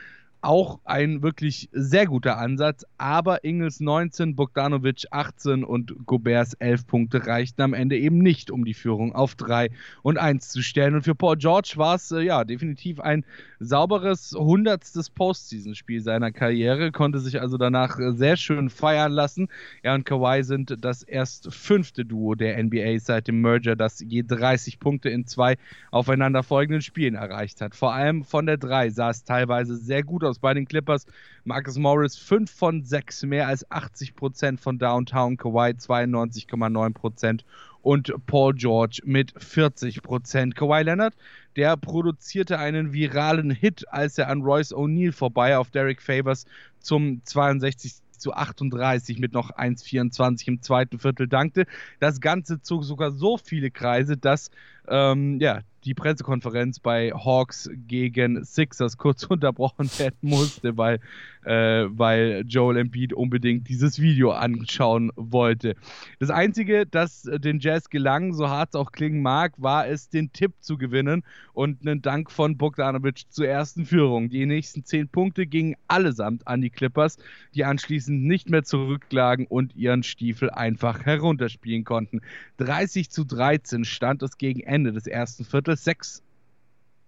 auch 0.46 0.78
ein 0.84 1.22
wirklich 1.22 1.68
sehr 1.72 2.06
guter 2.06 2.38
Ansatz, 2.38 2.86
aber 2.98 3.42
Ingels 3.44 3.80
19, 3.80 4.36
Bogdanovic 4.36 5.04
18 5.10 5.64
und 5.64 6.06
Goberts 6.06 6.54
11 6.54 6.86
Punkte 6.86 7.26
reichten 7.26 7.62
am 7.62 7.74
Ende 7.74 7.98
eben 7.98 8.18
nicht, 8.18 8.52
um 8.52 8.64
die 8.64 8.74
Führung 8.74 9.12
auf 9.12 9.34
3 9.34 9.70
und 10.02 10.18
1 10.18 10.48
zu 10.48 10.62
stellen. 10.62 10.94
Und 10.94 11.02
für 11.02 11.16
Paul 11.16 11.36
George 11.36 11.74
war 11.76 11.96
es 11.96 12.12
äh, 12.12 12.20
ja 12.20 12.44
definitiv 12.44 13.00
ein 13.00 13.24
sauberes 13.58 14.36
100. 14.36 14.84
Postseason-Spiel 15.14 16.00
seiner 16.00 16.30
Karriere, 16.30 16.92
konnte 16.92 17.18
sich 17.18 17.40
also 17.40 17.56
danach 17.56 17.98
äh, 17.98 18.12
sehr 18.12 18.36
schön 18.36 18.70
feiern 18.70 19.12
lassen. 19.12 19.48
Er 19.82 19.94
und 19.94 20.04
Kawhi 20.04 20.44
sind 20.44 20.76
das 20.84 21.02
erst 21.02 21.52
fünfte 21.52 22.04
Duo 22.04 22.34
der 22.36 22.62
NBA 22.62 22.98
seit 23.00 23.26
dem 23.26 23.40
Merger, 23.40 23.74
das 23.74 24.00
je 24.00 24.22
30 24.22 24.78
Punkte 24.78 25.08
in 25.08 25.26
zwei 25.26 25.56
aufeinanderfolgenden 25.90 26.82
Spielen 26.82 27.16
erreicht 27.16 27.60
hat. 27.60 27.74
Vor 27.74 27.92
allem 27.92 28.22
von 28.22 28.46
der 28.46 28.58
3 28.58 28.90
sah 28.90 29.10
es 29.10 29.24
teilweise 29.24 29.76
sehr 29.76 30.04
gut 30.04 30.22
aus 30.36 30.38
bei 30.38 30.54
den 30.54 30.66
Clippers. 30.66 31.06
Marcus 31.44 31.78
Morris 31.78 32.16
5 32.16 32.50
von 32.50 32.84
6, 32.84 33.24
mehr 33.24 33.48
als 33.48 33.68
80 33.70 34.14
Prozent 34.14 34.60
von 34.60 34.78
Downtown, 34.78 35.36
Kawhi 35.36 35.70
92,9 35.70 36.92
Prozent 36.92 37.44
und 37.82 38.12
Paul 38.26 38.54
George 38.54 39.00
mit 39.04 39.32
40 39.36 40.02
Prozent. 40.02 40.54
Kawhi 40.54 40.82
Leonard, 40.82 41.14
der 41.56 41.76
produzierte 41.76 42.58
einen 42.58 42.92
viralen 42.92 43.50
Hit, 43.50 43.84
als 43.88 44.18
er 44.18 44.28
an 44.28 44.42
Royce 44.42 44.74
O'Neill 44.74 45.12
vorbei 45.12 45.56
auf 45.56 45.70
Derek 45.70 46.02
Favors 46.02 46.46
zum 46.80 47.22
62 47.24 47.94
zu 48.18 48.32
38 48.32 49.18
mit 49.18 49.34
noch 49.34 49.50
1,24 49.50 50.48
im 50.48 50.62
zweiten 50.62 50.98
Viertel 50.98 51.28
dankte. 51.28 51.66
Das 52.00 52.20
Ganze 52.20 52.62
zog 52.62 52.82
sogar 52.84 53.12
so 53.12 53.36
viele 53.36 53.70
Kreise, 53.70 54.16
dass 54.16 54.50
ähm, 54.88 55.38
ja, 55.38 55.60
die 55.86 55.94
Pressekonferenz 55.94 56.80
bei 56.80 57.12
Hawks 57.12 57.70
gegen 57.86 58.44
Sixers 58.44 58.96
kurz 58.96 59.22
unterbrochen 59.24 59.88
werden 59.98 60.18
musste, 60.20 60.76
weil, 60.76 60.98
äh, 61.44 61.86
weil 61.88 62.44
Joel 62.46 62.76
Embiid 62.76 63.12
unbedingt 63.12 63.68
dieses 63.68 64.00
Video 64.00 64.32
anschauen 64.32 65.12
wollte. 65.14 65.76
Das 66.18 66.30
Einzige, 66.30 66.86
das 66.86 67.22
den 67.22 67.60
Jazz 67.60 67.88
gelang, 67.88 68.34
so 68.34 68.48
hart 68.48 68.70
es 68.70 68.74
auch 68.74 68.90
klingen 68.90 69.22
mag, 69.22 69.52
war 69.58 69.86
es, 69.86 70.08
den 70.08 70.32
Tipp 70.32 70.54
zu 70.60 70.76
gewinnen 70.76 71.22
und 71.52 71.82
einen 71.82 72.02
Dank 72.02 72.32
von 72.32 72.58
Bogdanovic 72.58 73.30
zur 73.30 73.46
ersten 73.46 73.86
Führung. 73.86 74.28
Die 74.28 74.44
nächsten 74.44 74.84
zehn 74.84 75.08
Punkte 75.08 75.46
gingen 75.46 75.76
allesamt 75.86 76.48
an 76.48 76.60
die 76.60 76.70
Clippers, 76.70 77.16
die 77.54 77.64
anschließend 77.64 78.24
nicht 78.24 78.50
mehr 78.50 78.64
zurücklagen 78.64 79.46
und 79.46 79.76
ihren 79.76 80.02
Stiefel 80.02 80.50
einfach 80.50 81.06
herunterspielen 81.06 81.84
konnten. 81.84 82.22
30 82.56 83.08
zu 83.08 83.24
13 83.24 83.84
stand 83.84 84.22
es 84.22 84.36
gegen 84.36 84.60
Ende 84.60 84.92
des 84.92 85.06
ersten 85.06 85.44
Viertels. 85.44 85.75
6 85.84 86.22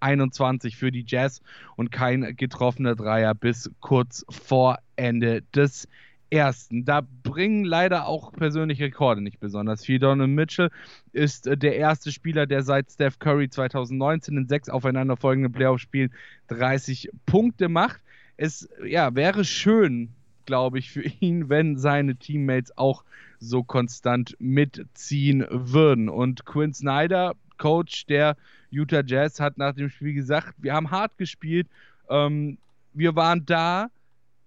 21 0.01 0.77
für 0.77 0.93
die 0.93 1.05
Jazz 1.07 1.43
und 1.77 1.91
kein 1.91 2.37
getroffener 2.37 2.95
Dreier 2.95 3.35
bis 3.35 3.71
kurz 3.81 4.25
vor 4.29 4.79
Ende 4.97 5.43
des 5.55 5.89
ersten. 6.31 6.85
Da 6.85 7.03
bringen 7.23 7.65
leider 7.65 8.07
auch 8.07 8.33
persönliche 8.33 8.85
Rekorde 8.85 9.23
nicht 9.23 9.41
besonders 9.41 9.85
viel. 9.85 9.99
Donald 9.99 10.31
Mitchell 10.31 10.71
ist 11.13 11.47
äh, 11.47 11.57
der 11.57 11.77
erste 11.77 12.13
Spieler, 12.13 12.47
der 12.47 12.63
seit 12.63 12.91
Steph 12.91 13.19
Curry 13.19 13.49
2019 13.49 14.37
in 14.37 14.49
sechs 14.49 14.69
aufeinanderfolgenden 14.69 15.53
Playoff-Spielen 15.53 16.13
30 16.49 17.11
Punkte 17.27 17.69
macht. 17.69 18.01
Es 18.37 18.69
ja, 18.85 19.15
wäre 19.15 19.45
schön, 19.45 20.11
glaube 20.45 20.79
ich, 20.79 20.91
für 20.91 21.03
ihn, 21.21 21.49
wenn 21.49 21.79
seine 21.79 22.17
Teammates 22.17 22.77
auch 22.77 23.05
so 23.41 23.63
konstant 23.63 24.37
mitziehen 24.39 25.47
würden. 25.49 26.09
Und 26.09 26.45
Quinn 26.45 26.75
Snyder 26.75 27.35
Coach 27.57 28.07
der 28.07 28.37
Utah 28.71 29.03
Jazz 29.05 29.41
hat 29.41 29.59
nach 29.59 29.75
dem 29.75 29.89
Spiel 29.91 30.15
gesagt, 30.15 30.55
wir 30.59 30.75
haben 30.75 30.91
hart 30.91 31.17
gespielt, 31.19 31.69
ähm, 32.09 32.59
wir 32.93 33.17
waren 33.17 33.45
da, 33.47 33.91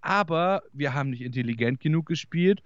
aber 0.01 0.63
wir 0.73 0.93
haben 0.93 1.11
nicht 1.11 1.21
intelligent 1.21 1.79
genug 1.79 2.07
gespielt 2.07 2.61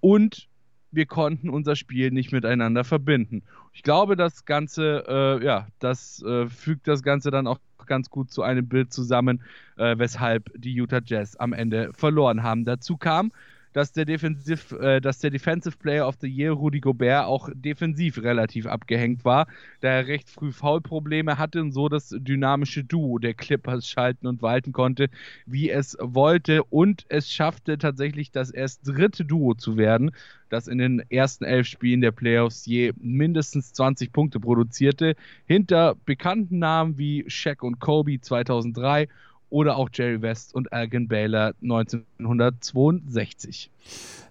und 0.00 0.48
wir 0.90 1.06
konnten 1.06 1.48
unser 1.48 1.76
Spiel 1.76 2.10
nicht 2.10 2.32
miteinander 2.32 2.84
verbinden. 2.84 3.42
Ich 3.72 3.82
glaube, 3.82 4.16
das 4.16 4.44
Ganze, 4.44 5.04
äh, 5.08 5.44
ja, 5.44 5.66
das 5.80 6.22
äh, 6.22 6.46
fügt 6.46 6.86
das 6.86 7.02
Ganze 7.02 7.30
dann 7.30 7.46
auch 7.46 7.58
ganz 7.86 8.08
gut 8.10 8.30
zu 8.30 8.42
einem 8.42 8.66
Bild 8.68 8.92
zusammen, 8.92 9.42
äh, 9.76 9.98
weshalb 9.98 10.50
die 10.56 10.72
Utah 10.72 11.00
Jazz 11.04 11.36
am 11.36 11.52
Ende 11.52 11.92
verloren 11.92 12.42
haben. 12.42 12.64
Dazu 12.64 12.96
kam, 12.96 13.32
dass 13.74 13.92
der, 13.92 14.06
Defensiv, 14.06 14.72
äh, 14.72 15.00
dass 15.00 15.18
der 15.18 15.30
Defensive 15.30 15.76
Player 15.76 16.08
of 16.08 16.14
the 16.20 16.28
Year, 16.28 16.52
Rudy 16.52 16.80
Gobert, 16.80 17.26
auch 17.26 17.50
defensiv 17.52 18.22
relativ 18.22 18.66
abgehängt 18.66 19.24
war, 19.24 19.46
da 19.80 19.88
er 19.88 20.06
recht 20.06 20.30
früh 20.30 20.52
Foulprobleme 20.52 21.36
hatte 21.36 21.60
und 21.60 21.72
so 21.72 21.90
das 21.90 22.14
dynamische 22.16 22.84
Duo 22.84 23.18
der 23.18 23.34
Clippers 23.34 23.86
schalten 23.86 24.26
und 24.26 24.40
walten 24.40 24.72
konnte, 24.72 25.10
wie 25.44 25.70
es 25.70 25.98
wollte. 26.00 26.62
Und 26.64 27.04
es 27.08 27.30
schaffte 27.30 27.76
tatsächlich 27.76 28.30
das 28.30 28.50
erst 28.50 28.86
dritte 28.86 29.24
Duo 29.24 29.54
zu 29.54 29.76
werden, 29.76 30.12
das 30.48 30.68
in 30.68 30.78
den 30.78 31.02
ersten 31.10 31.44
elf 31.44 31.66
Spielen 31.66 32.00
der 32.00 32.12
Playoffs 32.12 32.64
je 32.66 32.92
mindestens 32.96 33.72
20 33.72 34.12
Punkte 34.12 34.38
produzierte, 34.38 35.16
hinter 35.46 35.96
bekannten 36.04 36.60
Namen 36.60 36.96
wie 36.96 37.24
Shaq 37.26 37.64
und 37.64 37.80
Kobe 37.80 38.20
2003 38.20 39.08
oder 39.54 39.76
auch 39.76 39.88
Jerry 39.92 40.20
West 40.20 40.52
und 40.52 40.72
Elgin 40.72 41.06
Baylor 41.06 41.52
1962. 41.62 43.70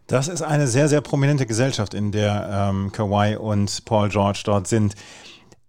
Das 0.06 0.28
ist 0.28 0.42
eine 0.42 0.68
sehr, 0.68 0.90
sehr 0.90 1.00
prominente 1.00 1.46
Gesellschaft, 1.46 1.94
in 1.94 2.12
der 2.12 2.70
ähm, 2.70 2.92
Kawhi 2.92 3.38
und 3.38 3.86
Paul 3.86 4.10
George 4.10 4.42
dort 4.44 4.68
sind. 4.68 4.96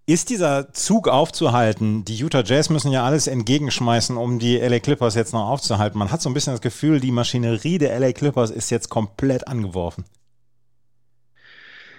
Ist 0.06 0.28
dieser 0.28 0.72
Zug 0.72 1.06
aufzuhalten? 1.06 2.04
Die 2.04 2.16
Utah 2.16 2.42
Jazz 2.44 2.68
müssen 2.68 2.90
ja 2.90 3.04
alles 3.04 3.28
entgegenschmeißen, 3.28 4.16
um 4.16 4.40
die 4.40 4.58
LA 4.58 4.80
Clippers 4.80 5.14
jetzt 5.14 5.32
noch 5.32 5.48
aufzuhalten. 5.48 6.00
Man 6.00 6.10
hat 6.10 6.20
so 6.20 6.28
ein 6.28 6.34
bisschen 6.34 6.52
das 6.52 6.60
Gefühl, 6.60 6.98
die 6.98 7.12
Maschinerie 7.12 7.78
der 7.78 7.98
LA 8.00 8.12
Clippers 8.12 8.50
ist 8.50 8.70
jetzt 8.70 8.88
komplett 8.88 9.46
angeworfen. 9.46 10.04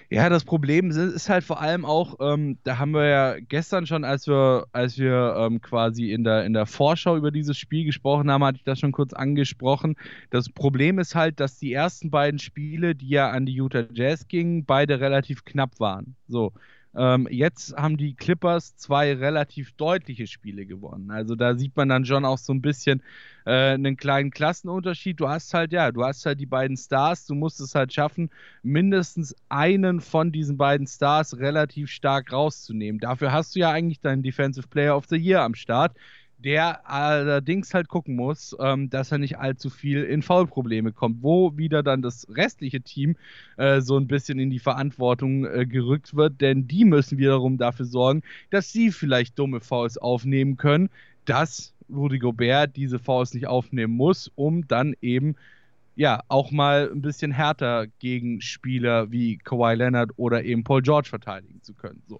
Ja, 0.10 0.30
das 0.30 0.46
Problem 0.46 0.92
ist 0.92 1.30
halt 1.30 1.44
vor 1.44 1.62
allem 1.62 1.86
auch, 1.86 2.16
ähm, 2.20 2.58
da 2.64 2.78
haben 2.78 2.92
wir 2.92 3.06
ja 3.06 3.40
gestern 3.40 3.88
schon, 3.88 4.04
als 4.04 4.28
wir, 4.28 4.66
als 4.72 4.98
wir 4.98 5.36
ähm, 5.38 5.62
quasi 5.62 6.12
in 6.12 6.24
der, 6.24 6.46
in 6.46 6.54
der 6.54 6.66
Vorschau 6.66 7.18
über 7.18 7.32
dieses 7.32 7.58
Spiel 7.58 7.86
gesprochen 7.86 8.30
haben, 8.30 8.44
hatte 8.44 8.58
ich 8.58 8.64
das 8.64 8.80
schon 8.80 8.92
kurz 8.92 9.14
angesprochen. 9.14 9.96
Das 10.30 10.50
Problem 10.50 11.00
ist 11.00 11.16
halt, 11.16 11.40
dass 11.40 11.58
die 11.58 11.74
ersten 11.74 12.12
beiden 12.12 12.40
Spiele, 12.40 12.96
die 12.96 13.10
ja 13.10 13.32
an 13.32 13.46
die 13.46 13.54
Utah 13.54 13.86
Jazz 13.94 14.28
gingen, 14.28 14.66
beide 14.66 15.00
relativ 15.00 15.44
knapp 15.46 15.80
waren. 15.80 16.16
So. 16.28 16.54
Ähm, 16.98 17.28
jetzt 17.30 17.76
haben 17.76 17.98
die 17.98 18.14
Clippers 18.14 18.78
zwei 18.78 19.14
relativ 19.14 19.74
deutliche 19.74 20.28
Spiele 20.28 20.66
gewonnen. 20.66 21.12
Also 21.12 21.36
da 21.36 21.56
sieht 21.56 21.76
man 21.76 21.90
dann 21.90 22.06
schon 22.06 22.26
auch 22.26 22.38
so 22.38 22.54
ein 22.54 22.62
bisschen 22.62 23.04
äh, 23.46 23.74
einen 23.74 23.98
kleinen 23.98 24.32
Klassenunterschied. 24.32 25.20
Du 25.20 25.28
hast 25.28 25.54
halt, 25.54 25.74
ja, 25.74 25.92
du 25.92 26.04
hast 26.04 26.26
halt 26.26 26.40
die 26.40 26.46
beiden 26.46 26.78
Stars, 26.78 27.26
du 27.26 27.36
musst 27.36 27.60
es 27.60 27.76
halt 27.76 27.94
schaffen, 27.94 28.30
mindestens 28.64 29.36
einen 29.50 30.00
von 30.00 30.32
diesen 30.32 30.58
beiden 30.58 30.88
Stars 30.88 31.38
relativ 31.38 31.90
stark 31.90 32.32
rauszunehmen. 32.32 33.00
Dafür 33.00 33.32
hast 33.32 33.56
du 33.56 33.60
ja 33.60 33.72
eigentlich 33.72 34.00
deinen 34.00 34.24
Defensive 34.24 34.68
Player 34.68 34.96
of 34.96 35.06
the 35.10 35.18
Year 35.18 35.42
am 35.42 35.56
Start 35.56 35.96
der 36.38 36.90
allerdings 36.90 37.74
halt 37.74 37.88
gucken 37.88 38.16
muss, 38.16 38.56
ähm, 38.60 38.90
dass 38.90 39.12
er 39.12 39.18
nicht 39.18 39.38
allzu 39.38 39.70
viel 39.70 40.04
in 40.04 40.22
Foulprobleme 40.22 40.92
kommt, 40.92 41.24
wo 41.24 41.58
wieder 41.58 41.82
dann 41.82 42.02
das 42.02 42.28
restliche 42.30 42.82
Team 42.82 43.16
äh, 43.58 43.82
so 43.82 43.98
ein 43.98 44.08
bisschen 44.08 44.40
in 44.40 44.50
die 44.50 44.60
Verantwortung 44.60 45.46
äh, 45.46 45.66
gerückt 45.66 46.16
wird, 46.16 46.42
denn 46.42 46.68
die 46.68 46.86
müssen 46.86 47.18
wiederum 47.18 47.58
dafür 47.58 47.86
sorgen, 47.86 48.22
dass 48.50 48.72
sie 48.72 48.92
vielleicht 48.92 49.40
dumme 49.40 49.62
Fouls 49.62 49.98
aufnehmen 49.98 50.58
können, 50.58 50.90
dass 51.26 51.74
Rudy 51.90 52.20
Gobert 52.20 52.76
diese 52.76 53.00
Fouls 53.00 53.34
nicht 53.34 53.48
aufnehmen 53.48 53.94
muss, 53.94 54.32
um 54.36 54.68
dann 54.68 54.96
eben 55.02 55.36
ja 55.96 56.22
auch 56.28 56.52
mal 56.52 56.90
ein 56.92 57.02
bisschen 57.02 57.32
härter 57.32 57.88
gegen 58.00 58.42
Spieler 58.42 59.12
wie 59.12 59.38
Kawhi 59.38 59.76
Leonard 59.76 60.12
oder 60.18 60.44
eben 60.44 60.64
Paul 60.64 60.82
George 60.82 61.10
verteidigen 61.10 61.62
zu 61.62 61.74
können. 61.74 62.02
So. 62.08 62.20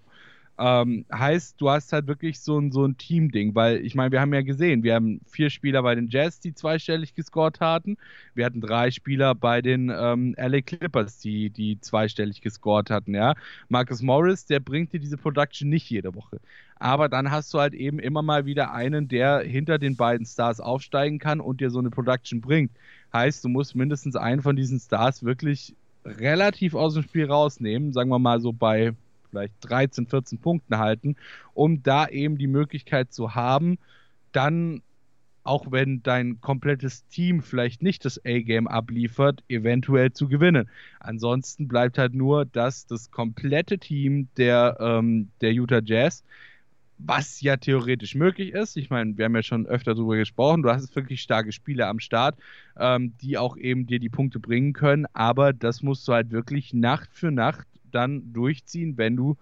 Ähm, 0.58 1.04
heißt, 1.12 1.60
du 1.60 1.68
hast 1.68 1.92
halt 1.92 2.06
wirklich 2.06 2.40
so 2.40 2.58
ein, 2.58 2.72
so 2.72 2.84
ein 2.86 2.96
Team-Ding, 2.96 3.54
weil 3.54 3.84
ich 3.84 3.94
meine, 3.94 4.10
wir 4.10 4.20
haben 4.20 4.32
ja 4.32 4.40
gesehen, 4.40 4.82
wir 4.82 4.94
haben 4.94 5.20
vier 5.26 5.50
Spieler 5.50 5.82
bei 5.82 5.94
den 5.94 6.08
Jazz, 6.08 6.40
die 6.40 6.54
zweistellig 6.54 7.14
gescored 7.14 7.60
hatten. 7.60 7.98
Wir 8.34 8.46
hatten 8.46 8.62
drei 8.62 8.90
Spieler 8.90 9.34
bei 9.34 9.60
den 9.60 9.92
ähm, 9.94 10.34
LA 10.38 10.62
Clippers, 10.62 11.18
die, 11.18 11.50
die 11.50 11.78
zweistellig 11.80 12.40
gescored 12.40 12.88
hatten, 12.90 13.14
ja. 13.14 13.34
Marcus 13.68 14.00
Morris, 14.00 14.46
der 14.46 14.60
bringt 14.60 14.92
dir 14.92 15.00
diese 15.00 15.18
Production 15.18 15.68
nicht 15.68 15.90
jede 15.90 16.14
Woche. 16.14 16.40
Aber 16.78 17.08
dann 17.08 17.30
hast 17.30 17.52
du 17.52 17.58
halt 17.58 17.74
eben 17.74 17.98
immer 17.98 18.22
mal 18.22 18.46
wieder 18.46 18.72
einen, 18.72 19.08
der 19.08 19.40
hinter 19.40 19.78
den 19.78 19.96
beiden 19.96 20.26
Stars 20.26 20.60
aufsteigen 20.60 21.18
kann 21.18 21.40
und 21.40 21.60
dir 21.60 21.70
so 21.70 21.78
eine 21.78 21.90
Production 21.90 22.40
bringt. 22.40 22.70
Heißt, 23.12 23.44
du 23.44 23.48
musst 23.48 23.74
mindestens 23.74 24.16
einen 24.16 24.42
von 24.42 24.56
diesen 24.56 24.80
Stars 24.80 25.22
wirklich 25.22 25.74
relativ 26.04 26.74
aus 26.74 26.94
dem 26.94 27.02
Spiel 27.02 27.26
rausnehmen, 27.26 27.92
sagen 27.92 28.10
wir 28.10 28.18
mal 28.18 28.40
so 28.40 28.52
bei 28.52 28.94
vielleicht 29.36 29.54
13, 29.60 30.06
14 30.06 30.38
Punkten 30.38 30.78
halten, 30.78 31.16
um 31.54 31.82
da 31.82 32.08
eben 32.08 32.38
die 32.38 32.46
Möglichkeit 32.46 33.12
zu 33.12 33.34
haben, 33.34 33.78
dann 34.32 34.82
auch 35.44 35.70
wenn 35.70 36.02
dein 36.02 36.40
komplettes 36.40 37.06
Team 37.06 37.40
vielleicht 37.40 37.80
nicht 37.80 38.04
das 38.04 38.18
A-Game 38.24 38.66
abliefert, 38.66 39.44
eventuell 39.48 40.12
zu 40.12 40.28
gewinnen. 40.28 40.68
Ansonsten 40.98 41.68
bleibt 41.68 41.98
halt 41.98 42.14
nur, 42.14 42.44
dass 42.46 42.86
das 42.86 43.12
komplette 43.12 43.78
Team 43.78 44.28
der, 44.36 44.76
ähm, 44.80 45.28
der 45.40 45.52
Utah 45.52 45.80
Jazz, 45.84 46.24
was 46.98 47.40
ja 47.42 47.56
theoretisch 47.58 48.14
möglich 48.16 48.54
ist, 48.54 48.76
ich 48.76 48.90
meine, 48.90 49.16
wir 49.16 49.26
haben 49.26 49.36
ja 49.36 49.42
schon 49.42 49.66
öfter 49.66 49.94
darüber 49.94 50.16
gesprochen, 50.16 50.62
du 50.62 50.70
hast 50.70 50.96
wirklich 50.96 51.22
starke 51.22 51.52
Spieler 51.52 51.88
am 51.88 52.00
Start, 52.00 52.36
ähm, 52.76 53.12
die 53.20 53.38
auch 53.38 53.56
eben 53.56 53.86
dir 53.86 54.00
die 54.00 54.08
Punkte 54.08 54.40
bringen 54.40 54.72
können, 54.72 55.06
aber 55.12 55.52
das 55.52 55.82
musst 55.82 56.08
du 56.08 56.12
halt 56.12 56.30
wirklich 56.30 56.74
Nacht 56.74 57.10
für 57.12 57.30
Nacht 57.30 57.68
dann 57.96 58.32
durchziehen, 58.32 58.96
wenn 58.96 59.16
du 59.16 59.36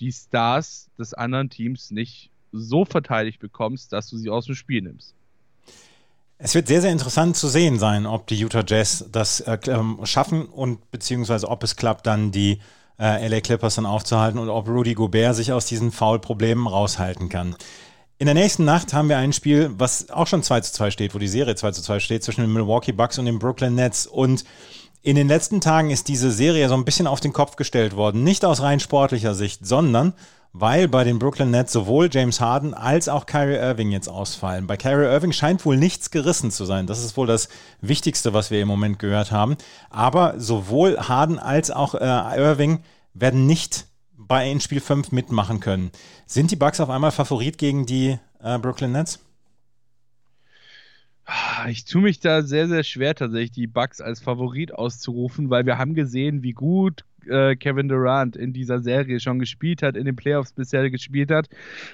die 0.00 0.12
Stars 0.12 0.90
des 0.98 1.14
anderen 1.14 1.50
Teams 1.50 1.90
nicht 1.90 2.30
so 2.52 2.84
verteidigt 2.84 3.40
bekommst, 3.40 3.92
dass 3.92 4.08
du 4.08 4.16
sie 4.16 4.30
aus 4.30 4.46
dem 4.46 4.54
Spiel 4.54 4.82
nimmst. 4.82 5.14
Es 6.38 6.54
wird 6.54 6.68
sehr, 6.68 6.80
sehr 6.80 6.92
interessant 6.92 7.36
zu 7.36 7.48
sehen 7.48 7.78
sein, 7.78 8.06
ob 8.06 8.26
die 8.26 8.38
Utah 8.38 8.64
Jazz 8.66 9.06
das 9.10 9.40
äh, 9.40 9.58
ähm, 9.68 10.00
schaffen 10.04 10.46
und 10.46 10.90
beziehungsweise 10.90 11.48
ob 11.48 11.62
es 11.62 11.76
klappt, 11.76 12.06
dann 12.06 12.32
die 12.32 12.58
äh, 12.98 13.26
LA 13.26 13.40
Clippers 13.40 13.76
dann 13.76 13.86
aufzuhalten 13.86 14.38
und 14.38 14.48
ob 14.48 14.68
Rudy 14.68 14.94
Gobert 14.94 15.36
sich 15.36 15.52
aus 15.52 15.66
diesen 15.66 15.92
Foul-Problemen 15.92 16.66
raushalten 16.66 17.28
kann. 17.28 17.56
In 18.18 18.26
der 18.26 18.34
nächsten 18.34 18.64
Nacht 18.64 18.92
haben 18.92 19.08
wir 19.08 19.18
ein 19.18 19.32
Spiel, 19.32 19.70
was 19.76 20.10
auch 20.10 20.26
schon 20.26 20.42
2 20.42 20.60
zu 20.60 20.72
2 20.72 20.90
steht, 20.90 21.14
wo 21.14 21.18
die 21.18 21.28
Serie 21.28 21.56
2 21.56 21.72
zu 21.72 21.82
2 21.82 21.98
steht, 21.98 22.22
zwischen 22.22 22.42
den 22.42 22.52
Milwaukee 22.52 22.92
Bucks 22.92 23.18
und 23.18 23.26
den 23.26 23.38
Brooklyn 23.38 23.74
Nets. 23.74 24.06
Und 24.06 24.44
in 25.04 25.16
den 25.16 25.28
letzten 25.28 25.60
Tagen 25.60 25.90
ist 25.90 26.08
diese 26.08 26.30
Serie 26.30 26.66
so 26.70 26.74
ein 26.74 26.86
bisschen 26.86 27.06
auf 27.06 27.20
den 27.20 27.34
Kopf 27.34 27.56
gestellt 27.56 27.94
worden. 27.94 28.24
Nicht 28.24 28.42
aus 28.42 28.62
rein 28.62 28.80
sportlicher 28.80 29.34
Sicht, 29.34 29.66
sondern 29.66 30.14
weil 30.54 30.88
bei 30.88 31.04
den 31.04 31.18
Brooklyn 31.18 31.50
Nets 31.50 31.72
sowohl 31.72 32.08
James 32.10 32.40
Harden 32.40 32.72
als 32.72 33.10
auch 33.10 33.26
Kyrie 33.26 33.56
Irving 33.56 33.90
jetzt 33.90 34.08
ausfallen. 34.08 34.66
Bei 34.66 34.78
Kyrie 34.78 35.12
Irving 35.12 35.32
scheint 35.32 35.66
wohl 35.66 35.76
nichts 35.76 36.10
gerissen 36.10 36.50
zu 36.50 36.64
sein. 36.64 36.86
Das 36.86 37.04
ist 37.04 37.18
wohl 37.18 37.26
das 37.26 37.50
Wichtigste, 37.82 38.32
was 38.32 38.50
wir 38.50 38.62
im 38.62 38.68
Moment 38.68 38.98
gehört 38.98 39.30
haben. 39.30 39.56
Aber 39.90 40.40
sowohl 40.40 40.96
Harden 40.96 41.38
als 41.38 41.70
auch 41.70 41.94
äh, 41.94 42.38
Irving 42.38 42.82
werden 43.12 43.46
nicht 43.46 43.86
bei 44.16 44.50
in 44.50 44.60
Spiel 44.60 44.80
5 44.80 45.12
mitmachen 45.12 45.60
können. 45.60 45.90
Sind 46.24 46.50
die 46.50 46.56
Bucks 46.56 46.80
auf 46.80 46.88
einmal 46.88 47.10
Favorit 47.10 47.58
gegen 47.58 47.84
die 47.84 48.18
äh, 48.42 48.58
Brooklyn 48.58 48.92
Nets? 48.92 49.18
Ah, 51.26 51.68
ich 51.70 51.84
tue 51.86 52.02
mich 52.02 52.20
da 52.20 52.42
sehr, 52.42 52.68
sehr 52.68 52.84
schwer, 52.84 53.14
tatsächlich 53.14 53.52
die 53.52 53.66
Bucks 53.66 54.00
als 54.00 54.20
Favorit 54.20 54.74
auszurufen, 54.74 55.48
weil 55.48 55.64
wir 55.64 55.78
haben 55.78 55.94
gesehen, 55.94 56.42
wie 56.42 56.52
gut 56.52 57.04
äh, 57.26 57.56
Kevin 57.56 57.88
Durant 57.88 58.36
in 58.36 58.52
dieser 58.52 58.80
Serie 58.80 59.20
schon 59.20 59.38
gespielt 59.38 59.82
hat, 59.82 59.96
in 59.96 60.04
den 60.04 60.16
Playoffs 60.16 60.52
bisher 60.52 60.90
gespielt 60.90 61.30
hat. 61.30 61.48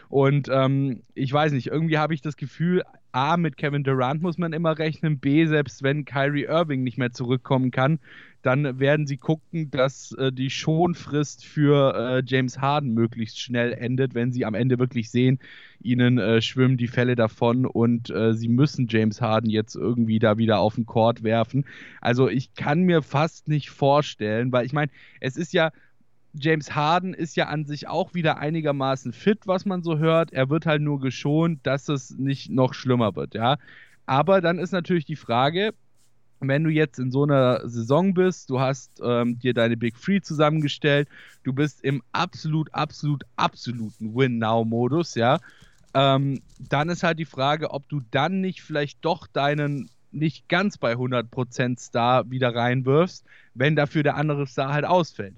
Und 0.09 0.49
ähm, 0.51 1.03
ich 1.15 1.33
weiß 1.33 1.53
nicht, 1.53 1.69
irgendwie 1.69 1.99
habe 1.99 2.15
ich 2.15 2.23
das 2.23 2.37
Gefühl, 2.37 2.83
A, 3.13 3.37
mit 3.37 3.57
Kevin 3.57 3.85
Durant 3.85 4.23
muss 4.23 4.39
man 4.39 4.53
immer 4.53 4.79
rechnen, 4.79 5.19
B, 5.19 5.47
selbst 5.47 5.83
wenn 5.83 6.05
Kyrie 6.05 6.45
Irving 6.45 6.83
nicht 6.83 6.99
mehr 6.99 7.13
zurückkommen 7.13 7.71
kann, 7.71 7.99
dann 8.43 8.81
werden 8.81 9.07
sie 9.07 9.19
gucken, 9.19 9.71
dass 9.71 10.13
äh, 10.13 10.33
die 10.33 10.51
Schonfrist 10.51 11.45
für 11.45 11.95
äh, 11.95 12.23
James 12.27 12.59
Harden 12.59 12.95
möglichst 12.95 13.41
schnell 13.41 13.73
endet, 13.73 14.15
wenn 14.15 14.33
sie 14.33 14.45
am 14.45 14.55
Ende 14.55 14.79
wirklich 14.79 15.11
sehen, 15.11 15.39
ihnen 15.81 16.19
äh, 16.19 16.41
schwimmen 16.41 16.77
die 16.77 16.89
Fälle 16.89 17.17
davon 17.17 17.67
und 17.67 18.11
äh, 18.11 18.35
sie 18.35 18.49
müssen 18.49 18.87
James 18.89 19.21
Harden 19.21 19.51
jetzt 19.51 19.75
irgendwie 19.75 20.19
da 20.19 20.39
wieder 20.39 20.59
auf 20.59 20.77
den 20.77 20.87
Court 20.87 21.23
werfen. 21.23 21.67
Also 22.01 22.29
ich 22.29 22.55
kann 22.55 22.83
mir 22.83 23.03
fast 23.03 23.49
nicht 23.49 23.71
vorstellen, 23.71 24.53
weil 24.53 24.65
ich 24.65 24.73
meine, 24.73 24.91
es 25.21 25.37
ist 25.37 25.53
ja 25.53 25.71
James 26.33 26.75
Harden 26.77 27.13
ist 27.13 27.37
ja 27.37 27.49
an 27.49 27.65
sich 27.65 27.89
auch 27.89 28.15
wieder 28.15 28.39
einigermaßen 28.39 29.13
fit, 29.13 29.41
was 29.47 29.65
man 29.67 29.83
so 29.83 29.99
hört. 29.99 30.33
Er 30.33 30.49
wird 30.49 30.65
halt 30.65 30.81
nur 30.81 31.01
geschont, 31.01 31.67
dass 31.67 31.89
es 31.89 32.17
nicht 32.17 32.51
noch 32.51 32.73
schlimmer 32.73 33.17
wird, 33.17 33.35
ja. 33.35 33.59
Aber 34.07 34.41
dann 34.41 34.59
ist 34.59 34.73
natürlich 34.73 35.05
die 35.05 35.17
Frage, 35.17 35.73
wenn 36.41 36.65
du 36.65 36.71
jetzt 36.71 36.99
in 36.99 37.11
so 37.11 37.25
einer 37.25 37.69
Saison 37.69 38.15
bist, 38.15 38.51
du 38.51 38.61
hast 38.61 39.01
ähm, 39.03 39.39
dir 39.39 39.55
deine 39.55 39.77
Big 39.77 40.01
Three 40.01 40.21
zusammengestellt, 40.21 41.09
du 41.43 41.53
bist 41.53 41.83
im 41.85 42.03
absolut, 42.13 42.73
absolut, 42.75 43.25
absoluten 43.37 44.15
Win-Now-Modus, 44.15 45.15
ja, 45.15 45.39
ähm, 45.95 46.41
dann 46.59 46.89
ist 46.89 47.03
halt 47.03 47.19
die 47.19 47.25
Frage, 47.25 47.71
ob 47.71 47.89
du 47.89 48.01
dann 48.11 48.41
nicht 48.41 48.63
vielleicht 48.63 49.05
doch 49.05 49.27
deinen 49.27 49.91
nicht 50.13 50.49
ganz 50.49 50.79
bei 50.79 50.95
100% 50.95 51.79
Star 51.79 52.31
wieder 52.31 52.55
reinwirfst, 52.55 53.25
wenn 53.55 53.77
dafür 53.77 54.03
der 54.03 54.17
andere 54.17 54.47
Star 54.47 54.73
halt 54.73 54.85
ausfällt. 54.85 55.37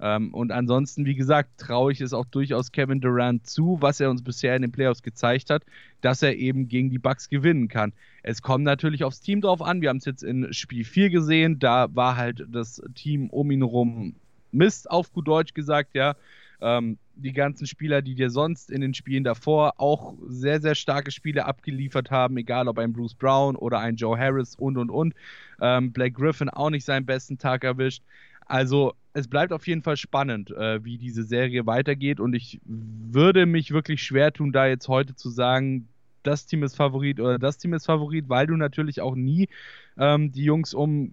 Ähm, 0.00 0.34
und 0.34 0.52
ansonsten, 0.52 1.06
wie 1.06 1.14
gesagt, 1.14 1.50
traue 1.58 1.92
ich 1.92 2.00
es 2.00 2.12
auch 2.12 2.26
durchaus 2.26 2.72
Kevin 2.72 3.00
Durant 3.00 3.46
zu, 3.46 3.78
was 3.80 4.00
er 4.00 4.10
uns 4.10 4.22
bisher 4.22 4.56
in 4.56 4.62
den 4.62 4.72
Playoffs 4.72 5.02
gezeigt 5.02 5.50
hat, 5.50 5.64
dass 6.00 6.22
er 6.22 6.36
eben 6.36 6.68
gegen 6.68 6.90
die 6.90 6.98
Bucks 6.98 7.28
gewinnen 7.28 7.68
kann. 7.68 7.92
Es 8.22 8.42
kommt 8.42 8.64
natürlich 8.64 9.04
aufs 9.04 9.20
Team 9.20 9.40
drauf 9.40 9.62
an. 9.62 9.80
Wir 9.80 9.90
haben 9.90 9.98
es 9.98 10.04
jetzt 10.04 10.22
in 10.22 10.52
Spiel 10.52 10.84
4 10.84 11.10
gesehen. 11.10 11.58
Da 11.58 11.94
war 11.94 12.16
halt 12.16 12.44
das 12.48 12.82
Team 12.94 13.30
um 13.30 13.50
ihn 13.50 13.60
herum 13.60 14.16
Mist, 14.52 14.90
auf 14.90 15.12
gut 15.12 15.28
Deutsch 15.28 15.54
gesagt, 15.54 15.94
ja. 15.94 16.14
Ähm, 16.60 16.98
die 17.16 17.32
ganzen 17.32 17.66
Spieler, 17.66 18.02
die 18.02 18.14
dir 18.14 18.30
sonst 18.30 18.70
in 18.70 18.80
den 18.80 18.94
Spielen 18.94 19.24
davor 19.24 19.74
auch 19.78 20.14
sehr, 20.26 20.60
sehr 20.60 20.74
starke 20.74 21.10
Spiele 21.10 21.44
abgeliefert 21.44 22.10
haben, 22.10 22.36
egal 22.36 22.68
ob 22.68 22.78
ein 22.78 22.92
Bruce 22.92 23.14
Brown 23.14 23.56
oder 23.56 23.78
ein 23.80 23.96
Joe 23.96 24.18
Harris 24.18 24.54
und 24.56 24.76
und 24.76 24.90
und. 24.90 25.14
Ähm, 25.60 25.92
Blake 25.92 26.12
Griffin 26.12 26.48
auch 26.48 26.70
nicht 26.70 26.84
seinen 26.84 27.06
besten 27.06 27.38
Tag 27.38 27.64
erwischt. 27.64 28.02
Also 28.46 28.94
es 29.12 29.28
bleibt 29.28 29.52
auf 29.52 29.66
jeden 29.66 29.82
Fall 29.82 29.96
spannend, 29.96 30.50
äh, 30.50 30.84
wie 30.84 30.98
diese 30.98 31.22
Serie 31.22 31.66
weitergeht 31.66 32.20
und 32.20 32.34
ich 32.34 32.60
würde 32.64 33.46
mich 33.46 33.70
wirklich 33.70 34.02
schwer 34.02 34.32
tun, 34.32 34.52
da 34.52 34.66
jetzt 34.66 34.88
heute 34.88 35.14
zu 35.14 35.30
sagen, 35.30 35.88
das 36.22 36.46
Team 36.46 36.62
ist 36.62 36.76
Favorit 36.76 37.20
oder 37.20 37.38
das 37.38 37.58
Team 37.58 37.74
ist 37.74 37.86
Favorit, 37.86 38.28
weil 38.28 38.46
du 38.46 38.56
natürlich 38.56 39.00
auch 39.00 39.14
nie 39.14 39.48
ähm, 39.96 40.32
die 40.32 40.44
Jungs 40.44 40.74
um 40.74 41.12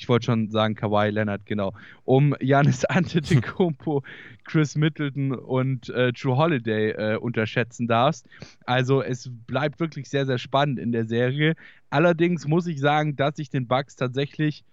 ich 0.00 0.08
wollte 0.08 0.26
schon 0.26 0.50
sagen 0.50 0.76
Kawhi 0.76 1.10
Leonard, 1.10 1.44
genau, 1.44 1.74
um 2.04 2.34
Janis 2.40 2.86
Antetokounmpo, 2.86 4.02
Chris 4.44 4.74
Middleton 4.74 5.32
und 5.32 5.90
äh, 5.90 6.12
True 6.12 6.36
Holiday 6.36 6.90
äh, 6.92 7.16
unterschätzen 7.16 7.86
darfst. 7.86 8.26
Also 8.64 9.02
es 9.02 9.30
bleibt 9.46 9.78
wirklich 9.78 10.08
sehr, 10.08 10.24
sehr 10.24 10.38
spannend 10.38 10.78
in 10.78 10.92
der 10.92 11.04
Serie. 11.04 11.54
Allerdings 11.90 12.46
muss 12.46 12.66
ich 12.66 12.80
sagen, 12.80 13.16
dass 13.16 13.38
ich 13.38 13.50
den 13.50 13.66
Bucks 13.66 13.94
tatsächlich 13.94 14.64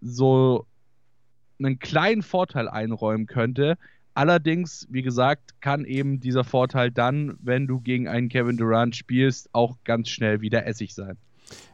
so 0.00 0.66
einen 1.58 1.78
kleinen 1.78 2.22
Vorteil 2.22 2.68
einräumen 2.68 3.26
könnte. 3.26 3.76
Allerdings, 4.14 4.86
wie 4.90 5.02
gesagt, 5.02 5.60
kann 5.60 5.84
eben 5.84 6.20
dieser 6.20 6.44
Vorteil 6.44 6.90
dann, 6.90 7.36
wenn 7.42 7.66
du 7.66 7.80
gegen 7.80 8.08
einen 8.08 8.28
Kevin 8.28 8.56
Durant 8.56 8.96
spielst, 8.96 9.50
auch 9.52 9.76
ganz 9.84 10.08
schnell 10.08 10.40
wieder 10.40 10.66
Essig 10.66 10.94
sein. 10.94 11.18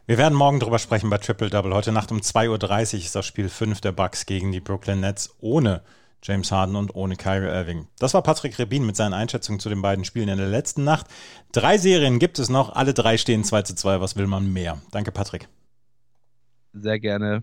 Wir 0.07 0.19
werden 0.19 0.35
morgen 0.35 0.59
drüber 0.59 0.79
sprechen 0.79 1.09
bei 1.09 1.19
Triple 1.19 1.51
Double. 1.51 1.73
Heute 1.73 1.93
Nacht 1.93 2.11
um 2.11 2.19
2.30 2.19 2.95
Uhr 2.95 2.99
ist 2.99 3.15
das 3.15 3.27
Spiel 3.27 3.49
5 3.49 3.81
der 3.81 3.93
Bucks 3.93 4.27
gegen 4.27 4.51
die 4.51 4.61
Brooklyn 4.61 5.01
Nets 5.01 5.37
ohne 5.41 5.83
James 6.23 6.53
Harden 6.53 6.77
und 6.77 6.95
ohne 6.95 7.17
Kyrie 7.17 7.47
Irving. 7.47 7.89
Das 7.99 8.15
war 8.15 8.23
Patrick 8.23 8.59
Rebin 8.59 8.87
mit 8.87 8.97
seinen 8.97 9.12
Einschätzungen 9.12 9.59
zu 9.59 9.69
den 9.69 9.83
beiden 9.83 10.05
Spielen 10.05 10.29
in 10.29 10.39
der 10.39 10.49
letzten 10.49 10.85
Nacht. 10.85 11.07
Drei 11.53 11.79
Serien 11.79 12.19
gibt 12.19 12.39
es 12.39 12.49
noch, 12.49 12.75
alle 12.75 12.95
drei 12.95 13.19
stehen 13.19 13.45
2 13.45 13.62
zu 13.62 13.75
2. 13.75 14.01
Was 14.01 14.17
will 14.17 14.27
man 14.27 14.53
mehr? 14.53 14.81
Danke, 14.91 15.11
Patrick. 15.11 15.49
Sehr 16.73 17.01
gerne. 17.01 17.43